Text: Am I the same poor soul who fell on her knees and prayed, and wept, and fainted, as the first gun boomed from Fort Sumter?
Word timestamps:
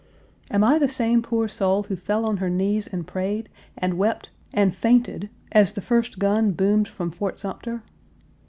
Am 0.49 0.63
I 0.63 0.79
the 0.79 0.89
same 0.89 1.21
poor 1.21 1.47
soul 1.47 1.83
who 1.83 1.95
fell 1.95 2.25
on 2.25 2.37
her 2.37 2.49
knees 2.49 2.87
and 2.87 3.05
prayed, 3.05 3.49
and 3.77 3.99
wept, 3.99 4.31
and 4.51 4.73
fainted, 4.73 5.29
as 5.51 5.73
the 5.73 5.79
first 5.79 6.17
gun 6.17 6.53
boomed 6.53 6.87
from 6.87 7.11
Fort 7.11 7.39
Sumter? 7.39 7.83